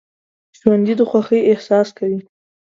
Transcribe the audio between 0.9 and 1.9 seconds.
د خوښۍ احساس